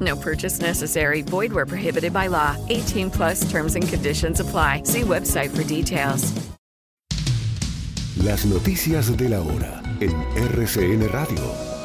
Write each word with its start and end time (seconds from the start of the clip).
No 0.00 0.16
purchase 0.16 0.60
necessary. 0.60 1.22
Void 1.22 1.52
where 1.52 1.66
prohibited 1.66 2.12
by 2.12 2.26
law. 2.26 2.56
18 2.68 3.10
plus 3.10 3.48
terms 3.48 3.76
and 3.76 3.88
conditions 3.88 4.40
apply. 4.40 4.82
See 4.84 5.02
website 5.02 5.56
for 5.56 5.62
details. 5.62 6.32
Las 8.24 8.44
noticias 8.44 9.16
de 9.16 9.28
la 9.28 9.40
hora 9.40 9.82
en 10.00 10.10
RCN 10.36 11.08
Radio. 11.12 11.75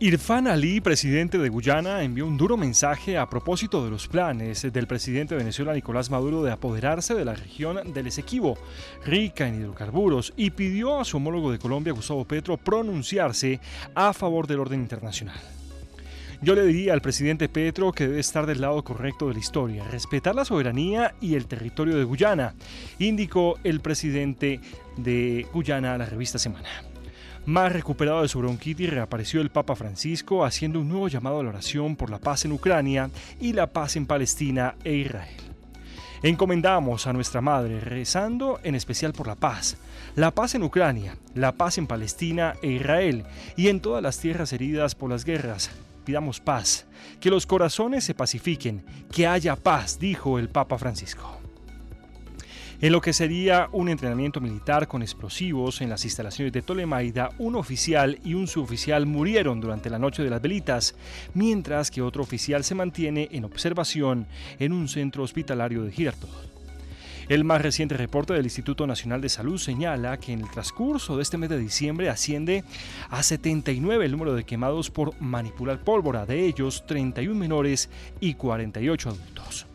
Irfan 0.00 0.46
Ali, 0.46 0.80
presidente 0.80 1.38
de 1.38 1.48
Guyana, 1.48 2.04
envió 2.04 2.24
un 2.24 2.36
duro 2.36 2.56
mensaje 2.56 3.18
a 3.18 3.28
propósito 3.28 3.84
de 3.84 3.90
los 3.90 4.06
planes 4.06 4.62
del 4.72 4.86
presidente 4.86 5.34
de 5.34 5.40
Venezuela 5.40 5.74
Nicolás 5.74 6.08
Maduro 6.08 6.44
de 6.44 6.52
apoderarse 6.52 7.16
de 7.16 7.24
la 7.24 7.34
región 7.34 7.92
del 7.92 8.06
Esequibo, 8.06 8.56
rica 9.04 9.48
en 9.48 9.56
hidrocarburos, 9.56 10.34
y 10.36 10.50
pidió 10.50 11.00
a 11.00 11.04
su 11.04 11.16
homólogo 11.16 11.50
de 11.50 11.58
Colombia, 11.58 11.92
Gustavo 11.92 12.24
Petro, 12.24 12.56
pronunciarse 12.56 13.58
a 13.96 14.12
favor 14.12 14.46
del 14.46 14.60
orden 14.60 14.82
internacional. 14.82 15.40
Yo 16.42 16.54
le 16.54 16.64
diría 16.64 16.92
al 16.92 17.02
presidente 17.02 17.48
Petro 17.48 17.90
que 17.90 18.06
debe 18.06 18.20
estar 18.20 18.46
del 18.46 18.60
lado 18.60 18.84
correcto 18.84 19.26
de 19.26 19.34
la 19.34 19.40
historia, 19.40 19.82
respetar 19.90 20.36
la 20.36 20.44
soberanía 20.44 21.16
y 21.20 21.34
el 21.34 21.46
territorio 21.46 21.96
de 21.96 22.04
Guyana, 22.04 22.54
indicó 23.00 23.58
el 23.64 23.80
presidente 23.80 24.60
de 24.96 25.44
Guyana 25.52 25.94
a 25.94 25.98
la 25.98 26.06
revista 26.06 26.38
Semana. 26.38 26.68
Más 27.48 27.72
recuperado 27.72 28.20
de 28.20 28.28
su 28.28 28.40
bronquitis, 28.40 28.90
reapareció 28.90 29.40
el 29.40 29.48
Papa 29.48 29.74
Francisco 29.74 30.44
haciendo 30.44 30.80
un 30.80 30.88
nuevo 30.90 31.08
llamado 31.08 31.40
a 31.40 31.42
la 31.42 31.48
oración 31.48 31.96
por 31.96 32.10
la 32.10 32.18
paz 32.18 32.44
en 32.44 32.52
Ucrania 32.52 33.08
y 33.40 33.54
la 33.54 33.68
paz 33.68 33.96
en 33.96 34.04
Palestina 34.04 34.74
e 34.84 34.96
Israel. 34.96 35.34
Encomendamos 36.22 37.06
a 37.06 37.14
nuestra 37.14 37.40
Madre 37.40 37.80
rezando 37.80 38.60
en 38.64 38.74
especial 38.74 39.14
por 39.14 39.28
la 39.28 39.34
paz, 39.34 39.78
la 40.14 40.30
paz 40.30 40.56
en 40.56 40.62
Ucrania, 40.62 41.16
la 41.34 41.52
paz 41.52 41.78
en 41.78 41.86
Palestina 41.86 42.52
e 42.60 42.72
Israel 42.72 43.24
y 43.56 43.68
en 43.68 43.80
todas 43.80 44.02
las 44.02 44.18
tierras 44.18 44.52
heridas 44.52 44.94
por 44.94 45.08
las 45.08 45.24
guerras. 45.24 45.70
Pidamos 46.04 46.40
paz, 46.40 46.84
que 47.18 47.30
los 47.30 47.46
corazones 47.46 48.04
se 48.04 48.12
pacifiquen, 48.12 48.84
que 49.10 49.26
haya 49.26 49.56
paz, 49.56 49.98
dijo 49.98 50.38
el 50.38 50.50
Papa 50.50 50.76
Francisco 50.76 51.37
en 52.80 52.92
lo 52.92 53.00
que 53.00 53.12
sería 53.12 53.68
un 53.72 53.88
entrenamiento 53.88 54.40
militar 54.40 54.86
con 54.86 55.02
explosivos 55.02 55.80
en 55.80 55.90
las 55.90 56.04
instalaciones 56.04 56.52
de 56.52 56.62
Tolemaida, 56.62 57.30
un 57.38 57.56
oficial 57.56 58.20
y 58.24 58.34
un 58.34 58.46
suboficial 58.46 59.04
murieron 59.04 59.60
durante 59.60 59.90
la 59.90 59.98
noche 59.98 60.22
de 60.22 60.30
las 60.30 60.40
velitas, 60.40 60.94
mientras 61.34 61.90
que 61.90 62.02
otro 62.02 62.22
oficial 62.22 62.62
se 62.62 62.76
mantiene 62.76 63.28
en 63.32 63.44
observación 63.44 64.28
en 64.60 64.72
un 64.72 64.86
centro 64.88 65.24
hospitalario 65.24 65.82
de 65.82 65.90
Girardot. 65.90 66.48
El 67.28 67.44
más 67.44 67.60
reciente 67.60 67.96
reporte 67.96 68.32
del 68.32 68.46
Instituto 68.46 68.86
Nacional 68.86 69.20
de 69.20 69.28
Salud 69.28 69.58
señala 69.58 70.16
que 70.18 70.32
en 70.32 70.40
el 70.40 70.50
transcurso 70.50 71.16
de 71.16 71.22
este 71.22 71.36
mes 71.36 71.50
de 71.50 71.58
diciembre 71.58 72.08
asciende 72.08 72.64
a 73.10 73.22
79 73.22 74.06
el 74.06 74.12
número 74.12 74.34
de 74.34 74.44
quemados 74.44 74.90
por 74.90 75.20
manipular 75.20 75.82
pólvora, 75.82 76.24
de 76.24 76.46
ellos 76.46 76.86
31 76.86 77.38
menores 77.38 77.90
y 78.20 78.34
48 78.34 79.10
adultos. 79.10 79.66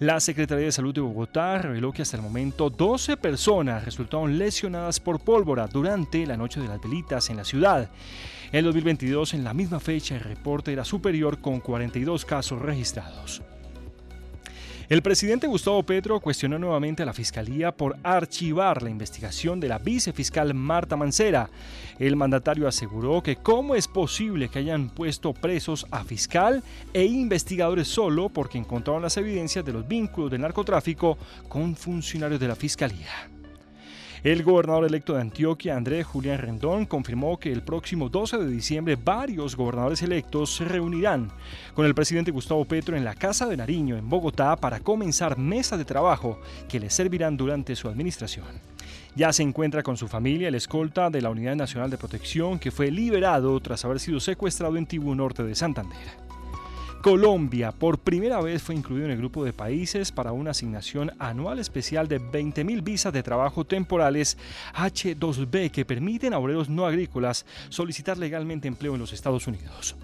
La 0.00 0.20
Secretaría 0.20 0.66
de 0.66 0.70
Salud 0.70 0.94
de 0.94 1.00
Bogotá 1.00 1.58
reveló 1.58 1.90
que 1.90 2.02
hasta 2.02 2.16
el 2.16 2.22
momento 2.22 2.70
12 2.70 3.16
personas 3.16 3.84
resultaron 3.84 4.38
lesionadas 4.38 5.00
por 5.00 5.18
pólvora 5.18 5.66
durante 5.66 6.24
la 6.24 6.36
noche 6.36 6.60
de 6.60 6.68
las 6.68 6.80
velitas 6.80 7.30
en 7.30 7.36
la 7.36 7.44
ciudad. 7.44 7.90
En 8.52 8.64
2022, 8.64 9.34
en 9.34 9.42
la 9.42 9.54
misma 9.54 9.80
fecha, 9.80 10.14
el 10.14 10.20
reporte 10.20 10.72
era 10.72 10.84
superior 10.84 11.40
con 11.40 11.58
42 11.58 12.24
casos 12.24 12.62
registrados. 12.62 13.42
El 14.88 15.02
presidente 15.02 15.46
Gustavo 15.46 15.82
Petro 15.82 16.18
cuestionó 16.18 16.58
nuevamente 16.58 17.02
a 17.02 17.06
la 17.06 17.12
Fiscalía 17.12 17.72
por 17.72 17.98
archivar 18.02 18.82
la 18.82 18.88
investigación 18.88 19.60
de 19.60 19.68
la 19.68 19.78
vicefiscal 19.78 20.54
Marta 20.54 20.96
Mancera. 20.96 21.50
El 21.98 22.16
mandatario 22.16 22.66
aseguró 22.66 23.22
que 23.22 23.36
cómo 23.36 23.74
es 23.74 23.86
posible 23.86 24.48
que 24.48 24.60
hayan 24.60 24.88
puesto 24.88 25.34
presos 25.34 25.86
a 25.90 26.04
fiscal 26.04 26.62
e 26.94 27.04
investigadores 27.04 27.86
solo 27.86 28.30
porque 28.30 28.56
encontraron 28.56 29.02
las 29.02 29.18
evidencias 29.18 29.62
de 29.62 29.74
los 29.74 29.86
vínculos 29.86 30.30
del 30.30 30.40
narcotráfico 30.40 31.18
con 31.50 31.76
funcionarios 31.76 32.40
de 32.40 32.48
la 32.48 32.56
Fiscalía. 32.56 33.28
El 34.24 34.42
gobernador 34.42 34.84
electo 34.84 35.14
de 35.14 35.20
Antioquia, 35.20 35.76
Andrés 35.76 36.04
Julián 36.04 36.38
Rendón, 36.38 36.86
confirmó 36.86 37.38
que 37.38 37.52
el 37.52 37.62
próximo 37.62 38.08
12 38.08 38.38
de 38.38 38.48
diciembre 38.48 38.96
varios 38.96 39.54
gobernadores 39.54 40.02
electos 40.02 40.56
se 40.56 40.64
reunirán 40.64 41.30
con 41.72 41.86
el 41.86 41.94
presidente 41.94 42.32
Gustavo 42.32 42.64
Petro 42.64 42.96
en 42.96 43.04
la 43.04 43.14
Casa 43.14 43.46
de 43.46 43.56
Nariño, 43.56 43.96
en 43.96 44.08
Bogotá, 44.08 44.56
para 44.56 44.80
comenzar 44.80 45.38
mesas 45.38 45.78
de 45.78 45.84
trabajo 45.84 46.40
que 46.68 46.80
le 46.80 46.90
servirán 46.90 47.36
durante 47.36 47.76
su 47.76 47.88
administración. 47.88 48.46
Ya 49.14 49.32
se 49.32 49.44
encuentra 49.44 49.84
con 49.84 49.96
su 49.96 50.08
familia 50.08 50.48
el 50.48 50.56
escolta 50.56 51.10
de 51.10 51.22
la 51.22 51.30
Unidad 51.30 51.54
Nacional 51.54 51.88
de 51.88 51.98
Protección 51.98 52.58
que 52.58 52.72
fue 52.72 52.90
liberado 52.90 53.60
tras 53.60 53.84
haber 53.84 54.00
sido 54.00 54.18
secuestrado 54.18 54.76
en 54.76 54.86
Tibú 54.86 55.14
Norte 55.14 55.44
de 55.44 55.54
Santander. 55.54 56.27
Colombia 57.02 57.70
por 57.70 57.98
primera 57.98 58.40
vez 58.40 58.60
fue 58.60 58.74
incluido 58.74 59.06
en 59.06 59.12
el 59.12 59.18
grupo 59.18 59.44
de 59.44 59.52
países 59.52 60.10
para 60.10 60.32
una 60.32 60.50
asignación 60.50 61.12
anual 61.20 61.60
especial 61.60 62.08
de 62.08 62.20
20.000 62.20 62.82
visas 62.82 63.12
de 63.12 63.22
trabajo 63.22 63.64
temporales 63.64 64.36
H2B 64.74 65.70
que 65.70 65.84
permiten 65.84 66.34
a 66.34 66.38
obreros 66.38 66.68
no 66.68 66.86
agrícolas 66.86 67.46
solicitar 67.68 68.18
legalmente 68.18 68.66
empleo 68.66 68.94
en 68.94 69.00
los 69.00 69.12
Estados 69.12 69.46
Unidos. 69.46 69.94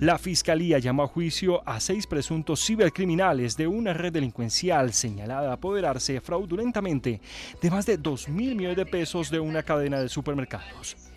La 0.00 0.18
fiscalía 0.18 0.80
llamó 0.80 1.04
a 1.04 1.06
juicio 1.06 1.62
a 1.64 1.78
seis 1.78 2.08
presuntos 2.08 2.64
cibercriminales 2.66 3.56
de 3.56 3.68
una 3.68 3.92
red 3.92 4.12
delincuencial 4.12 4.92
señalada 4.92 5.50
a 5.50 5.54
apoderarse 5.54 6.20
fraudulentamente 6.20 7.20
de 7.60 7.70
más 7.70 7.86
de 7.86 7.98
2 7.98 8.28
mil 8.30 8.56
millones 8.56 8.76
de 8.76 8.86
pesos 8.86 9.30
de 9.30 9.38
una 9.38 9.62
cadena 9.62 10.00
de 10.00 10.08
supermercados. 10.08 11.11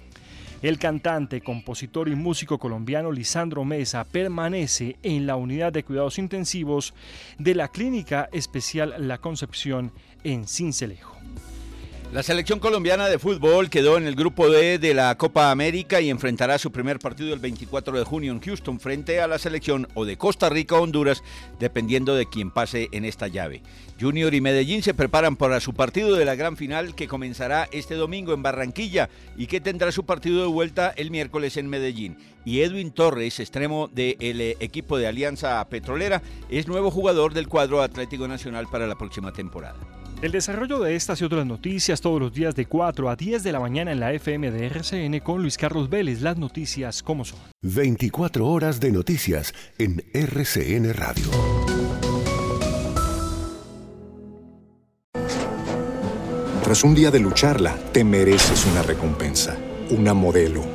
El 0.66 0.80
cantante, 0.80 1.42
compositor 1.42 2.09
y 2.09 2.16
músico 2.16 2.58
colombiano 2.58 3.12
Lisandro 3.12 3.64
Mesa 3.64 4.03
permanece 4.03 4.96
en 5.03 5.28
la 5.28 5.36
unidad 5.36 5.72
de 5.72 5.84
cuidados 5.84 6.18
intensivos 6.18 6.96
de 7.38 7.53
la 7.53 7.68
Clínica 7.68 8.30
Especial 8.31 8.96
La 8.98 9.20
Concepción 9.20 9.92
en 10.24 10.48
Cincelejo. 10.48 11.16
La 12.14 12.24
selección 12.24 12.60
colombiana 12.60 13.08
de 13.08 13.20
fútbol 13.20 13.70
quedó 13.70 13.98
en 13.98 14.08
el 14.08 14.16
grupo 14.16 14.50
D 14.50 14.80
de 14.80 14.94
la 14.94 15.18
Copa 15.18 15.52
América 15.52 16.00
y 16.00 16.10
enfrentará 16.10 16.58
su 16.58 16.72
primer 16.72 16.98
partido 17.00 17.34
el 17.34 17.40
24 17.40 17.98
de 17.98 18.06
junio 18.06 18.32
en 18.32 18.40
Houston 18.40 18.80
frente 18.80 19.20
a 19.20 19.28
la 19.28 19.38
selección 19.38 19.88
o 19.96 20.06
de 20.06 20.16
Costa 20.18 20.48
Rica 20.48 20.76
o 20.76 20.84
Honduras, 20.84 21.24
dependiendo 21.60 22.16
de 22.16 22.28
quién 22.28 22.52
pase 22.52 22.88
en 22.94 23.04
esta 23.04 23.28
llave. 23.28 23.64
Junior 24.00 24.34
y 24.34 24.40
Medellín 24.40 24.81
se 24.81 24.94
preparan 24.94 25.36
para 25.36 25.60
su 25.60 25.74
partido 25.74 26.16
de 26.16 26.24
la 26.24 26.36
gran 26.36 26.56
final 26.56 26.96
que 26.96 27.10
comenzará 27.10 27.68
este 27.72 27.96
domingo 27.96 28.34
en 28.34 28.44
Barranquilla 28.44 29.10
y 29.36 29.48
que 29.48 29.60
tendrá 29.60 29.92
su 29.92 30.06
partido 30.06 30.42
de 30.42 30.48
vuelta 30.48 30.94
el 30.96 31.12
miércoles 31.12 31.58
en 31.58 31.68
Medellín. 31.68 32.18
Y 32.46 32.62
Edwin 32.62 32.92
Torres, 32.92 33.40
extremo 33.40 33.90
del 33.92 34.56
equipo 34.60 34.98
de 34.98 35.08
Alianza 35.08 35.68
Petrolera, 35.68 36.22
es 36.50 36.68
nuevo 36.68 36.92
jugador 36.92 37.34
del 37.34 37.50
cuadro 37.50 37.81
Atlético 37.81 38.28
Nacional 38.28 38.68
para 38.72 38.88
la 38.88 38.96
próxima 38.96 39.34
temporada. 39.34 39.75
El 40.21 40.31
desarrollo 40.31 40.79
de 40.79 40.95
estas 40.95 41.21
y 41.21 41.25
otras 41.25 41.45
noticias 41.45 42.00
todos 42.00 42.19
los 42.19 42.33
días 42.33 42.56
de 42.56 42.65
4 42.65 43.09
a 43.09 43.15
10 43.15 43.44
de 43.44 43.51
la 43.51 43.59
mañana 43.59 43.91
en 43.91 44.00
la 44.00 44.13
FM 44.13 44.50
de 44.50 44.65
RCN 44.67 45.19
con 45.19 45.41
Luis 45.41 45.57
Carlos 45.57 45.89
Vélez. 45.89 46.21
Las 46.21 46.38
noticias 46.38 47.03
como 47.03 47.25
son. 47.25 47.39
24 47.62 48.47
horas 48.47 48.79
de 48.79 48.91
noticias 48.91 49.53
en 49.77 50.03
RCN 50.13 50.94
Radio. 50.94 51.25
Tras 56.63 56.83
un 56.83 56.95
día 56.95 57.12
de 57.12 57.19
lucharla, 57.19 57.77
te 57.91 58.03
mereces 58.03 58.65
una 58.65 58.81
recompensa, 58.81 59.56
una 59.91 60.15
modelo 60.15 60.75